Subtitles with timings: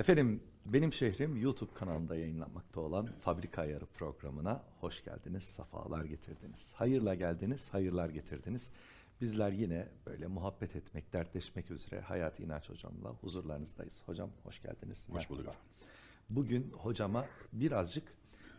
[0.00, 6.72] Efendim benim şehrim YouTube kanalında yayınlanmakta olan Fabrika Ayarı programına hoş geldiniz, safalar getirdiniz.
[6.74, 8.70] Hayırla geldiniz, hayırlar getirdiniz.
[9.20, 14.02] Bizler yine böyle muhabbet etmek, dertleşmek üzere Hayati İnanç Hocam'la huzurlarınızdayız.
[14.06, 15.08] Hocam hoş geldiniz.
[15.10, 15.54] Hoş bulduk.
[16.30, 18.04] Bugün hocama birazcık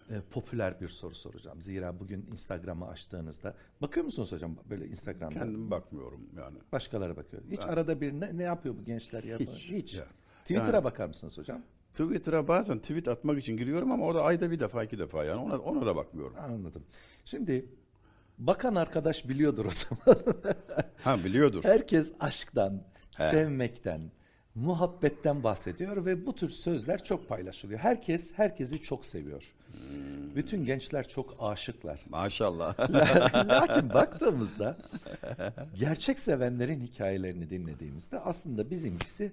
[0.10, 1.62] e, popüler bir soru soracağım.
[1.62, 5.40] Zira bugün Instagram'ı açtığınızda bakıyor musunuz hocam böyle Instagram'da?
[5.40, 6.58] Kendim bakmıyorum yani.
[6.72, 7.44] Başkaları bakıyor.
[7.52, 9.40] Hiç Ben- arada bir ne, ne yapıyor bu gençler ya?
[9.40, 9.94] Hiç, Hiç.
[9.94, 10.06] ya.
[10.54, 11.62] Twitter'a Yani- bakar mısınız hocam?
[11.92, 15.42] Twitter'a bazen tweet atmak için giriyorum ama o da ayda bir defa iki defa yani
[15.42, 16.36] ona, ona da bakmıyorum.
[16.40, 16.84] Anladım.
[17.26, 17.66] Şimdi
[18.38, 19.72] bakan arkadaş biliyordur o
[20.06, 20.20] zaman.
[21.04, 21.64] Ha biliyordur.
[21.64, 22.82] Herkes aşktan,
[23.18, 23.24] He.
[23.24, 24.02] sevmekten,
[24.56, 27.80] muhabbetten bahsediyor ve bu tür sözler çok paylaşılıyor.
[27.80, 29.54] Herkes herkesi çok seviyor.
[29.72, 30.36] Hmm.
[30.36, 32.02] Bütün gençler çok aşıklar.
[32.10, 32.80] Maşallah.
[33.50, 34.78] Lakin baktığımızda
[35.80, 39.32] gerçek sevenlerin hikayelerini dinlediğimizde aslında bizimkisi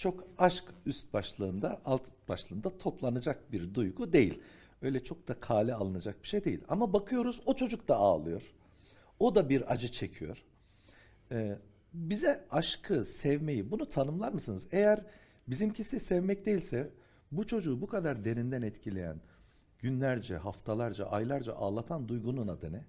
[0.00, 4.42] çok aşk üst başlığında, alt başlığında toplanacak bir duygu değil.
[4.82, 6.64] Öyle çok da kale alınacak bir şey değil.
[6.68, 8.54] Ama bakıyoruz o çocuk da ağlıyor.
[9.18, 10.44] O da bir acı çekiyor.
[11.32, 11.58] Ee,
[11.94, 14.66] bize aşkı, sevmeyi bunu tanımlar mısınız?
[14.72, 15.06] Eğer
[15.48, 16.90] bizimkisi sevmek değilse
[17.32, 19.20] bu çocuğu bu kadar derinden etkileyen,
[19.78, 22.84] günlerce, haftalarca, aylarca ağlatan duygunun adı ne?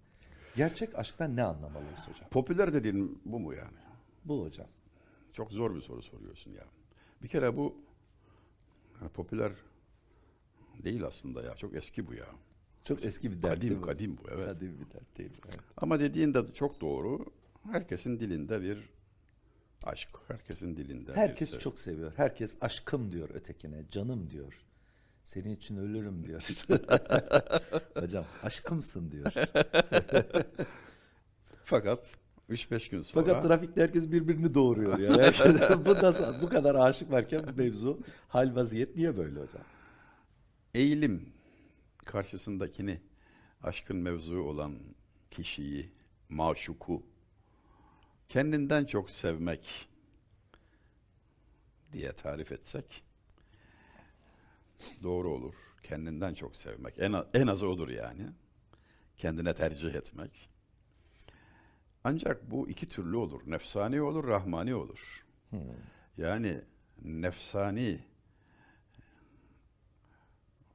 [0.55, 2.29] Gerçek aşktan ne anlamalıyız hocam?
[2.29, 3.77] Popüler dediğin bu mu yani?
[4.25, 4.67] Bu hocam.
[5.31, 6.63] Çok zor bir soru soruyorsun ya.
[7.23, 7.75] Bir kere bu
[9.01, 9.51] yani popüler
[10.83, 11.55] değil aslında ya.
[11.55, 12.27] Çok eski bu ya.
[12.83, 13.81] Çok eski bir dert Kadim, mi?
[13.81, 14.45] kadim bu, evet.
[14.45, 15.31] Kadim bir dert değil.
[15.45, 15.59] Evet.
[15.77, 17.25] Ama dediğin de çok doğru.
[17.71, 18.89] Herkesin dilinde bir
[19.83, 20.09] aşk.
[20.27, 22.13] Herkesin dilinde Herkes çok seviyor.
[22.15, 24.53] Herkes aşkım diyor ötekine, canım diyor.
[25.23, 26.41] Senin için ölürüm diyor.
[28.01, 29.31] hocam aşkımsın diyor.
[31.63, 32.15] Fakat
[32.51, 35.21] 3-5 gün sonra Fakat trafikte herkes birbirini doğuruyor yani.
[35.21, 39.63] Herkes, bu, nasıl, bu kadar aşık varken bu mevzu hal vaziyet niye böyle hocam?
[40.73, 41.33] eğilim
[42.05, 43.01] karşısındakini
[43.63, 44.79] aşkın mevzuu olan
[45.31, 45.91] kişiyi,
[46.29, 47.03] maşuku
[48.29, 49.89] kendinden çok sevmek
[51.93, 53.03] diye tarif etsek
[55.03, 55.55] doğru olur.
[55.83, 56.99] Kendinden çok sevmek.
[56.99, 58.29] En, en azı odur yani.
[59.17, 60.49] Kendine tercih etmek.
[62.03, 63.41] Ancak bu iki türlü olur.
[63.45, 65.25] Nefsani olur, rahmani olur.
[66.17, 66.61] Yani
[67.01, 67.99] nefsani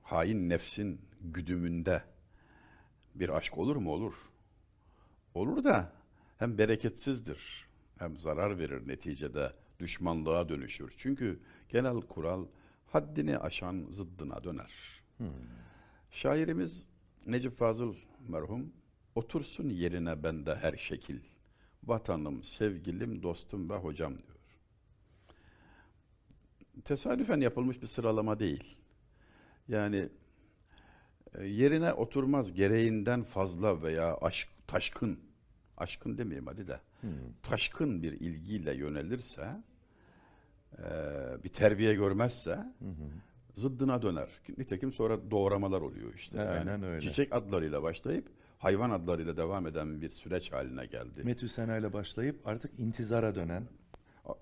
[0.03, 2.03] hain nefsin güdümünde
[3.15, 3.93] bir aşk olur mu?
[3.93, 4.15] Olur.
[5.35, 5.93] Olur da
[6.39, 7.67] hem bereketsizdir
[7.99, 10.95] hem zarar verir neticede düşmanlığa dönüşür.
[10.97, 12.47] Çünkü genel kural
[12.87, 15.03] haddini aşan zıddına döner.
[16.11, 16.87] Şairimiz
[17.27, 17.95] Necip Fazıl
[18.29, 18.73] merhum
[19.17, 21.21] otursun yerine bende her şekil.
[21.85, 24.37] Vatanım, sevgilim, dostum ve hocam diyor.
[26.85, 28.79] Tesadüfen yapılmış bir sıralama değil.
[29.69, 30.09] Yani
[31.35, 35.21] e, yerine oturmaz gereğinden fazla veya aşk taşkın
[35.77, 36.81] aşkın demeyeyim hadi de
[37.43, 39.63] taşkın bir ilgiyle yönelirse
[40.79, 40.85] e,
[41.45, 42.75] bir terbiye görmezse
[43.61, 44.29] zıddına döner.
[44.59, 46.49] Nitekim sonra doğramalar oluyor işte.
[46.49, 47.01] Aynen öyle.
[47.01, 48.29] Çiçek adlarıyla başlayıp
[48.59, 51.21] hayvan adlarıyla devam eden bir süreç haline geldi.
[51.25, 53.63] Metüsena ile başlayıp artık intizara dönen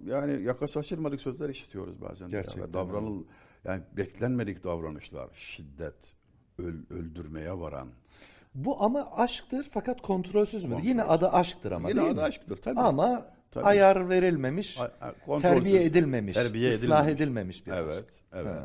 [0.07, 2.31] Yani yakası açılmadık sözler işitiyoruz bazen.
[2.31, 2.43] de ya.
[2.43, 3.25] Gerçekten Davranıl
[3.65, 6.15] yani beklenmedik davranışlar, şiddet,
[6.59, 7.89] öl- öldürmeye varan.
[8.55, 10.83] Bu ama aşktır fakat kontrolsüz müdür?
[10.83, 12.21] Yine adı aşktır ama Yine adı mi?
[12.21, 12.81] aşktır tabii.
[12.81, 13.65] Ama Tabii.
[13.65, 17.21] ayar verilmemiş, A- terbiye edilmemiş, Terbiye ıslah edilmemiş.
[17.23, 17.83] edilmemiş bir aşk.
[17.85, 18.63] Evet, evet.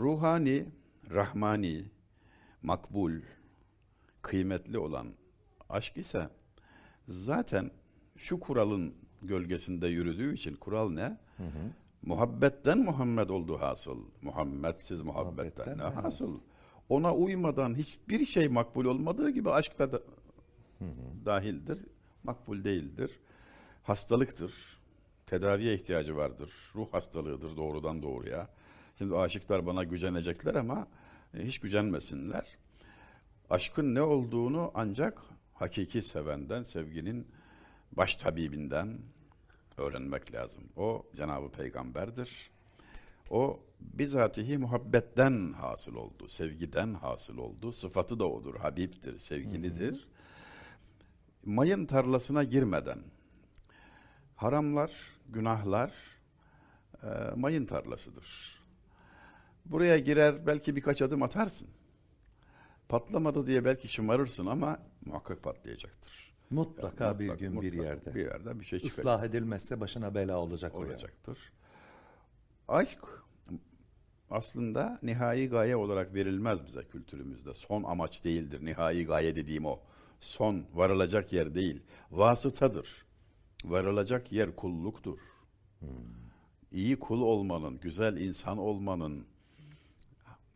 [0.00, 0.66] Ruhani,
[1.10, 1.84] rahmani,
[2.62, 3.12] makbul,
[4.22, 5.06] kıymetli olan
[5.68, 6.28] aşk ise
[7.08, 7.70] zaten
[8.16, 11.18] şu kuralın gölgesinde yürüdüğü için kural ne?
[12.02, 13.98] Muhabbetten Muhammed oldu hasıl.
[14.22, 16.40] Muhammedsiz muhabbetten, Muhabbetten ne hasıl?
[16.88, 20.00] Ona uymadan hiçbir şey makbul olmadığı gibi aşk da, da
[21.24, 21.78] dahildir.
[22.24, 23.20] Makbul değildir.
[23.82, 24.80] Hastalıktır.
[25.26, 26.52] Tedaviye ihtiyacı vardır.
[26.74, 28.48] Ruh hastalığıdır doğrudan doğruya.
[29.00, 30.86] Şimdi aşıklar bana gücenecekler ama
[31.34, 32.56] e, hiç gücenmesinler.
[33.50, 35.22] Aşkın ne olduğunu ancak
[35.54, 37.28] hakiki sevenden, sevginin
[37.92, 38.98] baş tabibinden
[39.76, 40.62] öğrenmek lazım.
[40.76, 42.50] O Cenab-ı Peygamberdir.
[43.30, 47.72] O bizatihi muhabbetten hasıl oldu, sevgiden hasıl oldu.
[47.72, 50.08] Sıfatı da odur, Habib'dir, sevgilidir.
[51.44, 52.98] Mayın tarlasına girmeden
[54.36, 54.92] haramlar,
[55.28, 55.92] günahlar
[57.02, 58.59] e, mayın tarlasıdır.
[59.70, 61.68] Buraya girer belki birkaç adım atarsın.
[62.88, 66.32] Patlamadı diye belki şımarırsın ama muhakkak patlayacaktır.
[66.50, 68.14] Mutlaka bir Mutlak- gün bir mutlak yerde.
[68.14, 68.98] bir yerde bir şey çıkacak.
[68.98, 70.92] Islah edilmezse başına bela olacak o yani.
[70.92, 71.38] olacaktır.
[72.68, 72.98] Aşk
[74.30, 77.54] aslında nihai gaye olarak verilmez bize kültürümüzde.
[77.54, 78.64] Son amaç değildir.
[78.64, 79.80] Nihai gaye dediğim o.
[80.20, 81.82] Son varılacak yer değil.
[82.10, 83.06] Vasıtadır.
[83.64, 85.18] Varılacak yer kulluktur.
[86.72, 89.26] İyi kul olmanın, güzel insan olmanın,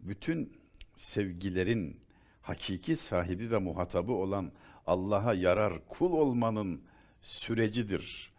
[0.05, 0.53] bütün
[0.97, 2.01] sevgilerin
[2.43, 4.53] hakiki sahibi ve muhatabı olan
[4.87, 6.83] Allah'a yarar kul olmanın
[7.21, 8.33] sürecidir.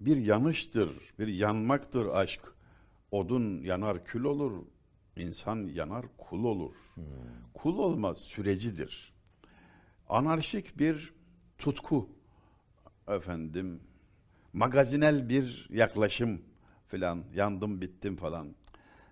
[0.00, 2.40] Bir yanıştır, bir yanmaktır aşk.
[3.10, 4.66] Odun yanar kül olur,
[5.16, 6.74] insan yanar kul olur.
[7.54, 9.12] Kul olma sürecidir.
[10.08, 11.14] Anarşik bir
[11.58, 12.08] tutku
[13.08, 13.80] efendim
[14.52, 16.42] magazinel bir yaklaşım
[16.88, 18.54] filan yandım bittim falan.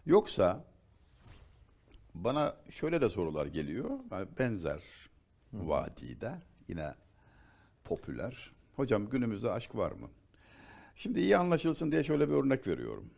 [0.07, 0.72] Yoksa
[2.15, 3.91] bana şöyle de sorular geliyor.
[4.11, 4.83] Yani benzer
[5.53, 6.95] vadide yine
[7.85, 8.53] popüler.
[8.77, 10.11] Hocam günümüzde aşk var mı?
[10.97, 13.11] Şimdi iyi anlaşılsın diye şöyle bir örnek veriyorum.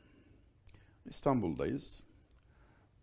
[1.05, 2.05] İstanbul'dayız.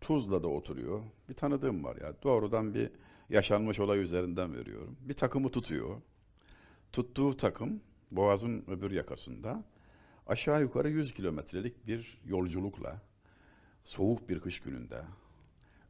[0.00, 1.02] Tuzla'da oturuyor.
[1.28, 2.22] Bir tanıdığım var ya.
[2.22, 2.90] Doğrudan bir
[3.30, 4.96] yaşanmış olay üzerinden veriyorum.
[5.00, 6.00] Bir takımı tutuyor.
[6.92, 7.80] Tuttuğu takım
[8.10, 9.64] Boğaz'ın öbür yakasında
[10.26, 13.00] aşağı yukarı 100 kilometrelik bir yolculukla
[13.84, 15.02] soğuk bir kış gününde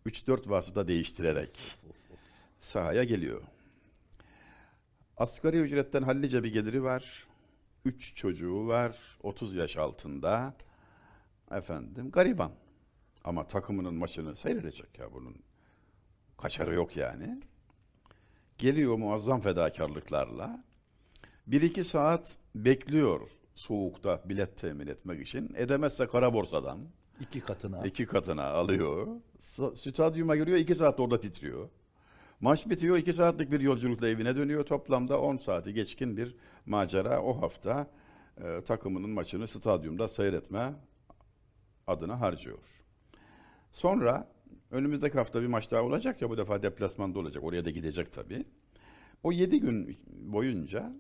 [0.06, 1.78] 3-4 vasıta değiştirerek
[2.60, 3.43] sahaya geliyor.
[5.16, 7.26] Asgari ücretten hallice bir geliri var.
[7.84, 8.96] 3 çocuğu var.
[9.22, 10.54] 30 yaş altında.
[11.50, 12.52] Efendim gariban.
[13.25, 15.37] Ama takımının maçını seyredecek ya bunun.
[16.38, 17.40] Kaçarı yok yani.
[18.58, 20.64] Geliyor muazzam fedakarlıklarla.
[21.46, 25.55] Bir iki saat bekliyor soğukta bilet temin etmek için.
[25.56, 26.84] Edemezse kara borsadan
[27.20, 27.86] İki katına.
[27.86, 29.06] iki katına alıyor.
[29.74, 31.68] Stadyuma giriyor iki saat orada titriyor.
[32.40, 34.64] Maç bitiyor iki saatlik bir yolculukla evine dönüyor.
[34.64, 36.34] Toplamda 10 saati geçkin bir
[36.66, 37.86] macera o hafta
[38.44, 40.74] e, takımının maçını stadyumda seyretme
[41.86, 42.58] adına harcıyor.
[43.72, 44.28] Sonra
[44.70, 47.44] önümüzdeki hafta bir maç daha olacak ya bu defa deplasmanda olacak.
[47.44, 48.44] Oraya da gidecek tabii.
[49.22, 50.92] O 7 gün boyunca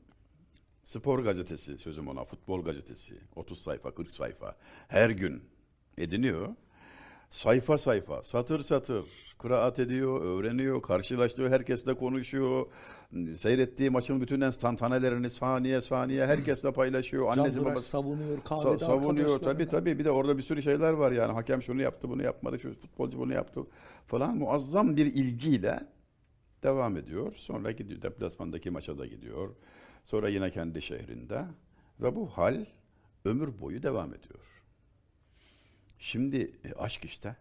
[0.84, 4.56] spor gazetesi sözüm ona futbol gazetesi 30 sayfa 40 sayfa
[4.88, 5.42] her gün
[5.98, 6.48] ediniyor.
[7.30, 9.04] Sayfa sayfa satır satır
[9.38, 12.66] kıraat ediyor, öğreniyor, karşılaştığı herkesle konuşuyor.
[13.36, 17.34] Seyrettiği maçın bütün enstantanelerini saniye saniye herkesle paylaşıyor.
[17.34, 20.62] Can Annesi Durak babası savunuyor Sa- kahvede savunuyor tabii tabii bir de orada bir sürü
[20.62, 23.60] şeyler var yani hakem şunu yaptı bunu yapmadı şu futbolcu bunu yaptı
[24.06, 25.80] falan muazzam bir ilgiyle
[26.62, 27.32] devam ediyor.
[27.32, 29.48] Sonra gidiyor deplasmandaki maça da gidiyor.
[30.04, 31.44] Sonra yine kendi şehrinde
[32.00, 32.64] ve bu hal
[33.24, 34.51] ömür boyu devam ediyor.
[36.12, 37.36] Şimdi e, aşk işte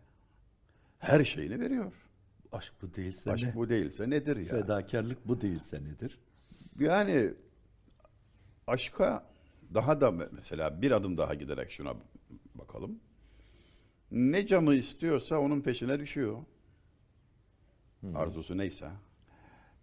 [1.00, 1.94] her şeyini veriyor.
[2.52, 3.56] Aşk bu değilse Aşk ne?
[3.56, 4.46] bu değilse nedir ya?
[4.46, 6.20] Fedakarlık bu değilse nedir?
[6.80, 7.34] Yani
[8.68, 9.26] aşka
[9.74, 11.94] daha da me- mesela bir adım daha giderek şuna
[12.56, 13.00] bakalım.
[14.12, 16.38] Ne canı istiyorsa onun peşine düşüyor.
[18.16, 18.90] Arzusu neyse.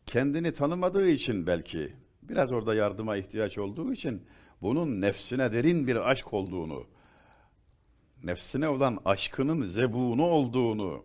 [0.06, 1.92] Kendini tanımadığı için belki
[2.22, 4.22] biraz orada yardıma ihtiyaç olduğu için
[4.62, 6.86] bunun nefsine derin bir aşk olduğunu,
[8.24, 11.04] nefsine olan aşkının zebunu olduğunu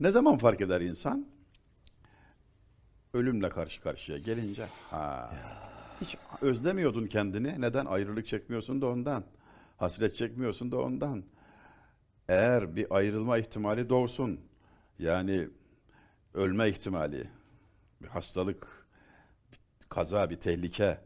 [0.00, 1.26] ne zaman fark eder insan?
[3.14, 5.32] ölümle karşı karşıya gelince ha
[6.00, 7.60] hiç özlemiyordun kendini.
[7.60, 9.24] Neden ayrılık çekmiyorsun da ondan.
[9.76, 11.24] Hasret çekmiyorsun da ondan.
[12.28, 14.40] Eğer bir ayrılma ihtimali doğsun.
[14.98, 15.48] Yani
[16.34, 17.28] ölme ihtimali,
[18.02, 18.86] bir hastalık,
[19.52, 20.98] bir kaza, bir tehlike,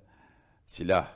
[0.66, 1.08] silah.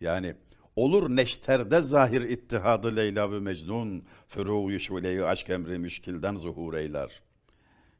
[0.00, 0.34] Yani
[0.76, 7.22] olur neşterde zahir ittihadı Leyla ve Mecnun, furu şuleyi aşk emri müşkilden zuhur eyler.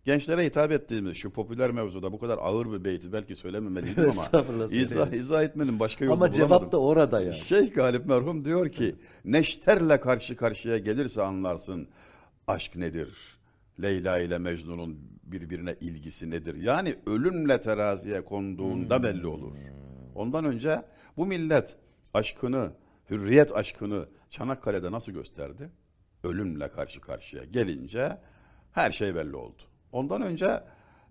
[0.05, 5.13] Gençlere hitap ettiğimiz şu popüler mevzuda bu kadar ağır bir beyti belki söylememeliydim ama izah,
[5.13, 7.35] izah etmenin başka yolu Ama cevap da orada yani.
[7.35, 11.89] Şeyh Galip merhum diyor ki neşterle karşı karşıya gelirse anlarsın
[12.47, 13.09] aşk nedir?
[13.83, 16.55] Leyla ile Mecnun'un birbirine ilgisi nedir?
[16.55, 19.53] Yani ölümle teraziye konduğunda belli olur.
[20.15, 20.83] Ondan önce
[21.17, 21.77] bu millet
[22.17, 22.73] aşkını,
[23.11, 25.71] hürriyet aşkını Çanakkale'de nasıl gösterdi?
[26.25, 28.19] Ölümle karşı karşıya gelince
[28.73, 29.63] her şey belli oldu.
[29.93, 30.65] Ondan önce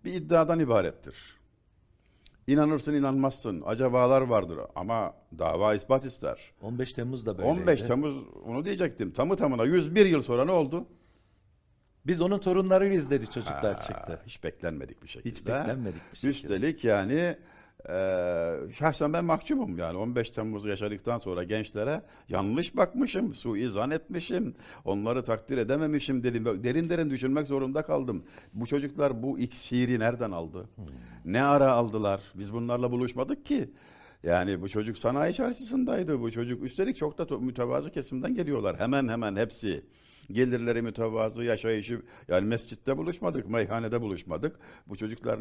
[0.06, 1.38] bir iddiadan ibarettir.
[2.48, 3.64] İnanırsın inanmazsın.
[3.66, 6.52] Acabalar vardır ama dava ispat ister.
[6.62, 7.60] 15 Temmuz da böyleydi.
[7.60, 9.12] 15 Temmuz onu diyecektim.
[9.12, 10.88] Tamı tamına 101 yıl sonra ne oldu?
[12.08, 14.14] Biz onun torunlarıyız dedi çocuklar çıktı.
[14.14, 15.36] Ha, hiç beklenmedik bir şekilde.
[15.36, 16.30] Hiç beklenmedik bir şekilde.
[16.30, 17.38] Üstelik yani
[17.90, 25.24] e, şahsen ben mahcubum yani 15 Temmuz yaşadıktan sonra gençlere yanlış bakmışım, suizan etmişim, onları
[25.24, 26.64] takdir edememişim dedim.
[26.64, 28.24] Derin derin düşünmek zorunda kaldım.
[28.54, 30.70] Bu çocuklar bu iksiri nereden aldı?
[31.26, 32.22] Ne ara aldılar?
[32.36, 33.70] Biz bunlarla buluşmadık ki.
[34.24, 36.64] Yani bu çocuk sanayi çarşısındaydı bu çocuk.
[36.64, 38.80] Üstelik çok da mütevazı kesimden geliyorlar.
[38.80, 39.86] Hemen hemen hepsi.
[40.32, 44.60] Gelirleri mütevazı, yaşayışı yani mescitte buluşmadık, meyhanede buluşmadık.
[44.88, 45.40] Bu çocuklar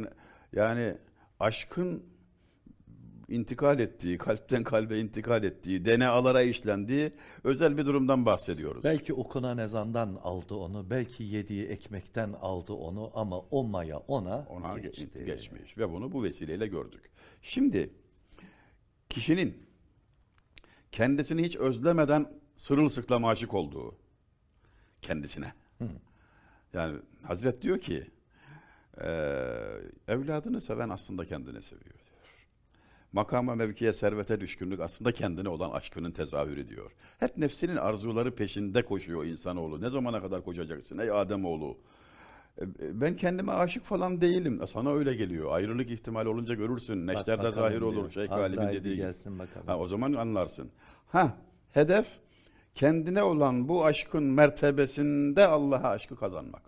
[0.52, 0.94] yani
[1.40, 2.02] aşkın
[3.28, 7.12] intikal ettiği, kalpten kalbe intikal ettiği, DNA'lara işlendiği
[7.44, 8.84] özel bir durumdan bahsediyoruz.
[8.84, 14.66] Belki okunan ezandan aldı onu, belki yediği ekmekten aldı onu ama o maya ona, ona
[14.66, 15.24] ge- geçti.
[15.26, 17.10] geçmiş ve bunu bu vesileyle gördük.
[17.42, 17.90] Şimdi
[19.08, 19.66] kişinin
[20.92, 23.94] kendisini hiç özlemeden sırılsıklam aşık olduğu
[25.02, 25.52] kendisine.
[26.72, 28.02] Yani Hazret diyor ki
[29.00, 31.94] eee, evladını seven aslında kendini seviyor.
[33.14, 36.92] Makama, mevkiye, servete düşkünlük aslında kendine olan aşkının tezahürü diyor.
[37.18, 39.80] Hep nefsinin arzuları peşinde koşuyor insanoğlu.
[39.80, 41.78] Ne zamana kadar koşacaksın ey Ademoğlu?
[42.61, 42.64] E,
[43.00, 44.61] Ben kendime aşık falan değilim.
[44.66, 45.52] Sana öyle geliyor.
[45.52, 47.06] Ayrılık ihtimali olunca görürsün.
[47.06, 47.92] Neşterde bakalım zahir diyor.
[47.92, 48.11] olur.
[48.11, 49.66] Şeyh Galib'in dediği gelsin bakalım.
[49.66, 50.71] Ha, o zaman anlarsın.
[51.06, 51.37] Ha,
[51.71, 52.06] hedef
[52.75, 56.62] kendine olan bu aşkın mertebesinde Allah'a aşkı kazanmak.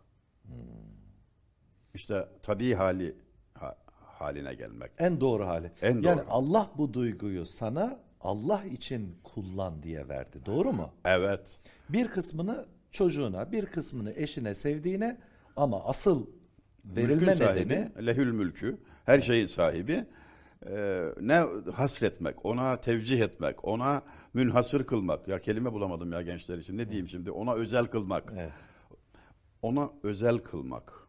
[1.95, 3.17] İşte tabii hali
[3.55, 3.77] ha-
[4.21, 4.91] haline gelmek.
[4.99, 5.73] En doğru hali.
[5.83, 6.27] En yani doğru.
[6.29, 10.39] Allah bu duyguyu sana Allah için kullan diye verdi.
[10.47, 10.91] Doğru mu?
[11.05, 11.59] Evet.
[11.89, 15.19] Bir kısmını çocuğuna, bir kısmını eşine, sevdiğine
[15.57, 16.27] ama asıl
[16.85, 20.05] verilme Mülkün sahibi, nedeni lehül mülkü, her şeyin sahibi.
[20.71, 24.03] Ee, ne hasretmek, ona tevcih etmek, ona
[24.35, 25.29] münhasır kılmak.
[25.29, 26.79] Ya kelime bulamadım ya gençler için.
[26.79, 27.31] Ne diyeyim şimdi?
[27.31, 28.33] Ona özel kılmak.
[28.37, 28.53] Evet.
[29.63, 31.06] Ona özel kılmak.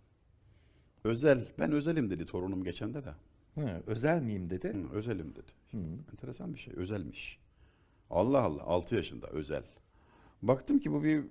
[1.03, 3.13] Özel, ben özelim dedi torunum geçende de.
[3.55, 4.73] Hı, özel miyim dedi.
[4.73, 5.51] Hı, özelim dedi.
[5.71, 7.39] Şimdi enteresan bir şey, özelmiş.
[8.09, 9.63] Allah Allah, 6 yaşında özel.
[10.41, 11.23] Baktım ki bu bir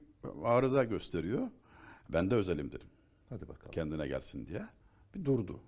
[0.44, 1.48] arıza gösteriyor.
[2.08, 2.88] Ben de özelim dedim.
[3.28, 3.72] Hadi bakalım.
[3.72, 4.62] kendine gelsin diye.
[5.14, 5.60] Bir durdu.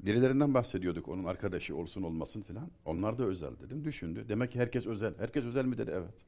[0.00, 2.70] Birilerinden bahsediyorduk onun arkadaşı olsun olmasın filan.
[2.84, 3.84] Onlar da özel dedim.
[3.84, 4.24] Düşündü.
[4.28, 5.18] Demek ki herkes özel.
[5.18, 5.90] Herkes özel mi dedi?
[5.94, 6.24] Evet.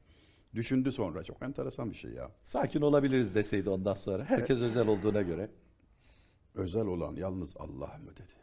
[0.55, 1.23] Düşündü sonra.
[1.23, 2.31] Çok enteresan bir şey ya.
[2.43, 4.23] Sakin olabiliriz deseydi ondan sonra.
[4.25, 5.49] Herkes özel olduğuna göre.
[6.55, 8.33] Özel olan yalnız Allah mı dedi.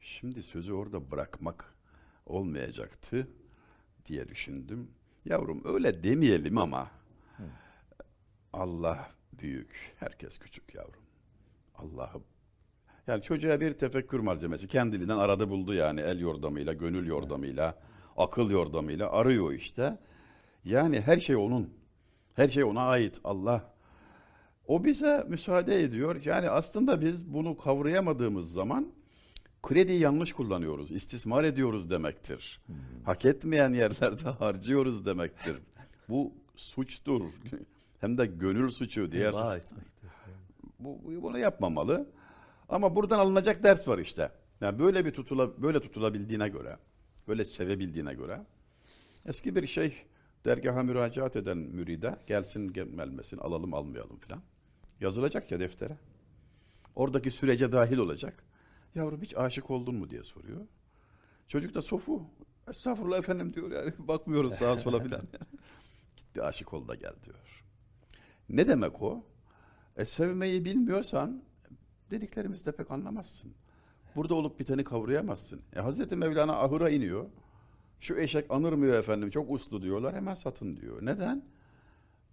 [0.00, 1.74] Şimdi sözü orada bırakmak
[2.26, 3.28] olmayacaktı
[4.06, 4.90] diye düşündüm.
[5.24, 6.90] Yavrum öyle demeyelim ama
[8.52, 11.02] Allah büyük, herkes küçük yavrum.
[11.74, 12.24] Allah'ım.
[13.06, 17.78] Yani çocuğa bir tefekkür malzemesi kendiliğinden arada buldu yani el yordamıyla, gönül yordamıyla,
[18.16, 19.98] akıl yordamıyla arıyor işte.
[20.64, 21.74] Yani her şey onun.
[22.34, 23.20] Her şey ona ait.
[23.24, 23.71] Allah
[24.66, 26.20] o bize müsaade ediyor.
[26.24, 28.92] Yani aslında biz bunu kavrayamadığımız zaman
[29.62, 32.60] krediyi yanlış kullanıyoruz, istismar ediyoruz demektir.
[33.04, 35.56] Hak etmeyen yerlerde harcıyoruz demektir.
[36.08, 37.22] Bu suçtur.
[38.00, 39.32] Hem de gönül suçu diğer
[40.80, 42.06] bu- bunu yapmamalı.
[42.68, 44.30] Ama buradan alınacak ders var işte.
[44.60, 46.76] Yani böyle bir tutula böyle tutulabildiğine göre,
[47.28, 48.40] böyle sevebildiğine göre
[49.26, 49.94] eski bir şey
[50.44, 54.42] dergaha müracaat eden müride gelsin gelmesin alalım almayalım filan.
[55.00, 55.98] Yazılacak ya deftere.
[56.94, 58.44] Oradaki sürece dahil olacak.
[58.94, 60.66] Yavrum hiç aşık oldun mu diye soruyor.
[61.48, 62.22] Çocuk da sofu.
[62.70, 63.92] Estağfurullah efendim diyor yani.
[64.08, 65.20] Bakmıyoruz sağa sola filan.
[66.16, 67.64] Git bir aşık ol da gel diyor.
[68.48, 69.24] Ne demek o?
[69.96, 71.42] E, sevmeyi bilmiyorsan
[72.10, 73.54] dediklerimizde pek anlamazsın.
[74.16, 75.60] Burada olup biteni kavrayamazsın.
[75.76, 77.26] E, Hazreti Mevlana ahıra iniyor.
[78.00, 81.06] Şu eşek anırmıyor efendim çok uslu diyorlar hemen satın diyor.
[81.06, 81.44] Neden?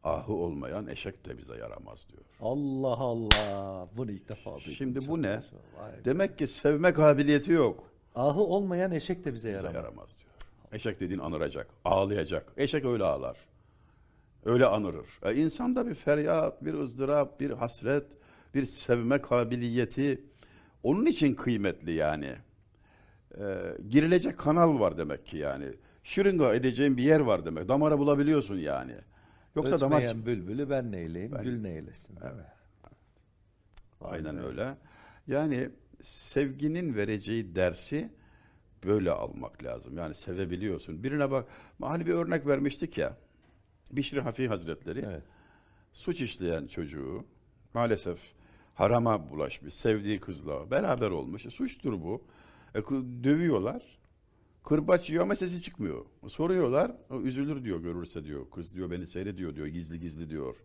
[0.03, 2.21] Ahı olmayan eşek de bize yaramaz diyor.
[2.41, 3.85] Allah Allah.
[3.97, 4.71] Bunu ilk defa duydum.
[4.71, 5.39] Şimdi bu ne?
[6.05, 7.83] Demek ki sevme kabiliyeti yok.
[8.15, 9.75] Ahı olmayan eşek de bize Bize yaramaz.
[9.75, 10.29] yaramaz diyor.
[10.71, 12.53] Eşek dediğin anıracak, ağlayacak.
[12.57, 13.37] Eşek öyle ağlar.
[14.45, 15.07] Öyle anırır.
[15.23, 18.05] E, insanda bir feryat, bir ızdırap, bir hasret,
[18.53, 20.23] bir sevme kabiliyeti
[20.83, 22.31] onun için kıymetli yani.
[23.39, 23.43] E,
[23.89, 25.65] girilecek kanal var demek ki yani.
[26.03, 27.67] Şırınga edeceğin bir yer var demek.
[27.69, 28.95] Damara bulabiliyorsun yani.
[29.55, 32.17] Yoksa damar Ötmeyen bülbülü ben neyleyim, gül neylesin.
[32.21, 32.45] Evet.
[34.01, 34.77] Aynen öyle.
[35.27, 35.69] Yani
[36.01, 38.09] sevginin vereceği dersi
[38.85, 39.97] böyle almak lazım.
[39.97, 41.03] Yani sevebiliyorsun.
[41.03, 41.47] Birine bak,
[41.81, 43.17] hani bir örnek vermiştik ya.
[43.91, 45.23] Bişri Hafi Hazretleri Evet.
[45.93, 47.25] suç işleyen çocuğu
[47.73, 48.19] maalesef
[48.75, 51.45] harama bulaşmış, sevdiği kızla beraber olmuş.
[51.45, 52.23] E, suçtur bu.
[52.75, 52.79] E,
[53.23, 53.99] dövüyorlar.
[54.69, 56.05] Kırbaç yiyor ama sesi çıkmıyor.
[56.27, 58.49] Soruyorlar, o üzülür diyor görürse diyor.
[58.49, 60.55] Kız diyor beni seyrediyor diyor, gizli gizli diyor.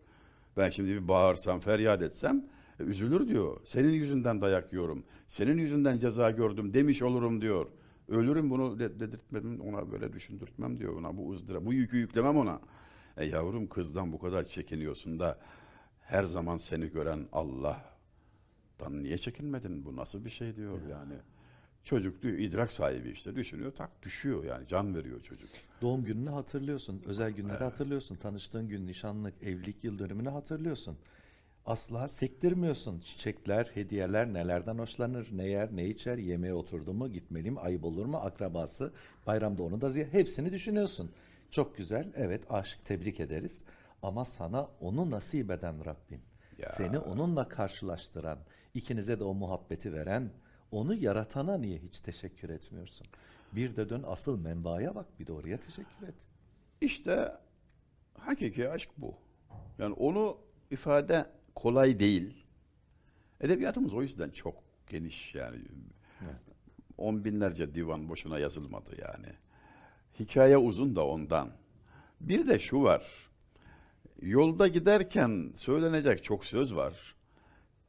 [0.57, 2.45] Ben şimdi bir bağırsam, feryat etsem
[2.79, 3.61] e, üzülür diyor.
[3.63, 5.03] Senin yüzünden dayak yiyorum.
[5.27, 7.65] Senin yüzünden ceza gördüm demiş olurum diyor.
[8.07, 10.95] Ölürüm bunu de- dedirtmem, ona böyle düşündürtmem diyor.
[10.97, 12.59] Ona bu ızdıra, bu yükü yüklemem ona.
[13.17, 15.39] E yavrum kızdan bu kadar çekiniyorsun da
[16.01, 19.85] her zaman seni gören Allah'tan niye çekinmedin?
[19.85, 21.13] Bu nasıl bir şey diyor yani.
[21.85, 25.49] Çocuk diyor, idrak sahibi işte düşünüyor tak düşüyor yani can veriyor çocuk.
[25.81, 30.97] Doğum gününü hatırlıyorsun, özel günleri hatırlıyorsun, tanıştığın gün, nişanlık, evlilik yıl dönümünü hatırlıyorsun.
[31.65, 32.99] Asla sektirmiyorsun.
[32.99, 38.05] Çiçekler, hediyeler, nelerden hoşlanır, ne yer, ne içer, yemeğe oturdu mu, gitmeli mi, ayıp olur
[38.05, 38.93] mu, akrabası,
[39.27, 41.11] bayramda onu da ziyaret, hepsini düşünüyorsun.
[41.51, 43.63] Çok güzel, evet aşık tebrik ederiz.
[44.01, 46.21] Ama sana onu nasip eden Rabbim,
[46.57, 46.69] Ya.
[46.69, 48.39] seni onunla karşılaştıran,
[48.73, 50.29] ikinize de o muhabbeti veren,
[50.71, 53.07] onu yaratana niye hiç teşekkür etmiyorsun?
[53.51, 56.15] Bir de dön asıl menbaaya bak, bir de oraya teşekkür et.
[56.81, 57.31] İşte
[58.17, 59.15] hakiki aşk bu.
[59.77, 60.37] Yani onu
[60.71, 62.45] ifade kolay değil.
[63.41, 64.55] Edebiyatımız o yüzden çok
[64.87, 65.57] geniş yani.
[66.97, 69.27] On binlerce divan boşuna yazılmadı yani.
[70.19, 71.49] Hikaye uzun da ondan.
[72.21, 73.29] Bir de şu var.
[74.21, 77.14] Yolda giderken söylenecek çok söz var.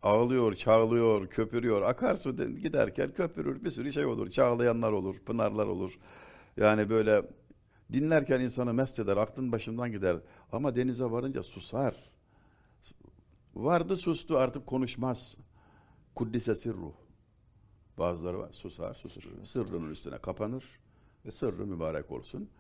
[0.03, 1.83] Ağlıyor, çağlıyor, köpürüyor.
[1.83, 4.31] Akarsu de- giderken köpürür bir sürü şey olur.
[4.31, 5.99] Çağlayanlar olur, pınarlar olur.
[6.57, 7.23] Yani böyle
[7.93, 10.17] dinlerken insanı mest eder, aklın başından gider.
[10.53, 12.11] Ama denize varınca susar.
[13.55, 15.37] Vardı sustu artık konuşmaz.
[16.15, 16.93] Kuddise sirruh.
[17.99, 19.23] Bazıları var susar, susur.
[19.45, 20.65] Sırrının üstüne kapanır
[21.27, 22.51] ve sırrı mübarek olsun.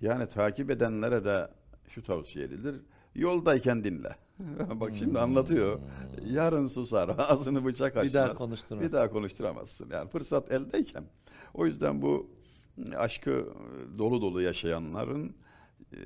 [0.00, 1.50] Yani takip edenlere de
[1.88, 2.80] şu tavsiye edilir.
[3.16, 4.16] Yoldayken dinle.
[4.74, 5.78] Bak şimdi anlatıyor.
[6.30, 7.10] Yarın susar.
[7.18, 8.04] Ağzını bıçak açmaz.
[8.06, 8.84] Bir daha konuşturmaz.
[8.84, 9.90] Bir daha konuşturamazsın.
[9.90, 11.04] Yani fırsat eldeyken.
[11.54, 12.30] O yüzden bu
[12.96, 13.48] aşkı
[13.98, 15.36] dolu dolu yaşayanların
[15.92, 15.96] e,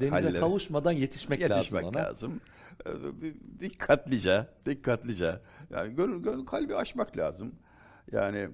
[0.00, 2.40] Denize halleri- kavuşmadan yetişmek, yetişmek lazım lazım.
[3.22, 5.40] Bir Dikkatlice, dikkatlice.
[5.70, 7.54] Yani gönül, gönül kalbi açmak lazım.
[8.12, 8.48] Yani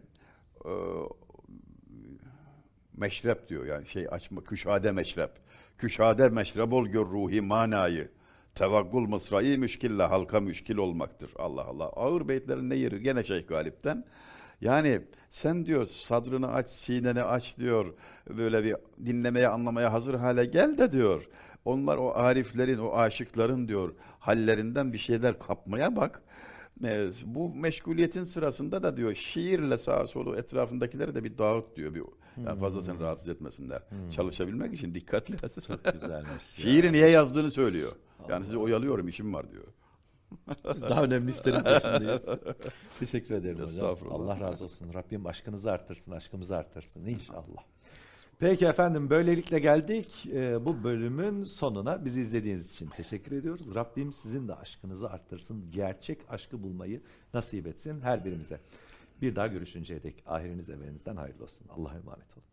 [0.64, 0.72] e,
[2.94, 5.30] meşrep diyor yani şey açma, küşade meşrep.
[5.82, 8.08] Küşade meşrep ol gör ruhi manayı.
[8.54, 11.30] Tevakkul mısrayı müşkille halka müşkil olmaktır.
[11.38, 11.84] Allah Allah.
[11.84, 13.02] Ağır beytlerin ne yeri?
[13.02, 14.04] Gene Şeyh Galip'ten.
[14.60, 17.94] Yani sen diyor sadrını aç, sineni aç diyor.
[18.28, 21.28] Böyle bir dinlemeye, anlamaya hazır hale gel de diyor.
[21.64, 26.22] Onlar o ariflerin, o aşıkların diyor hallerinden bir şeyler kapmaya bak.
[27.26, 31.94] Bu meşguliyetin sırasında da diyor şiirle sağa solu etrafındakileri de bir dağıt diyor.
[31.94, 32.02] Bir,
[32.46, 33.82] yani fazla seni rahatsız etmesinler.
[34.10, 35.36] Çalışabilmek için dikkatli.
[35.66, 36.42] Çok güzelmiş.
[36.44, 37.92] Şiiri niye yazdığını söylüyor.
[38.28, 39.64] Yani sizi oyalıyorum işim var diyor.
[40.74, 42.22] Biz daha önemli işlerin peşindeyiz.
[43.00, 43.96] Teşekkür ederim hocam.
[44.10, 44.94] Allah razı olsun.
[44.94, 47.62] Rabbim aşkınızı artırsın, aşkımızı artırsın inşallah.
[48.42, 52.04] Peki efendim böylelikle geldik e, bu bölümün sonuna.
[52.04, 53.74] Bizi izlediğiniz için teşekkür ediyoruz.
[53.74, 55.70] Rabbim sizin de aşkınızı arttırsın.
[55.70, 57.00] Gerçek aşkı bulmayı
[57.34, 58.60] nasip etsin her birimize.
[59.20, 61.66] Bir daha görüşünceye dek ahiriniz evinizden hayırlı olsun.
[61.68, 62.51] Allah'a emanet olun.